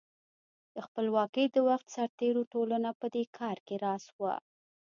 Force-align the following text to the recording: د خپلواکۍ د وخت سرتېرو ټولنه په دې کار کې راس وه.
د 0.73 0.75
خپلواکۍ 0.85 1.45
د 1.51 1.57
وخت 1.69 1.87
سرتېرو 1.95 2.41
ټولنه 2.53 2.89
په 2.99 3.07
دې 3.15 3.23
کار 3.37 3.57
کې 3.65 3.75
راس 3.85 4.05
وه. 4.19 4.35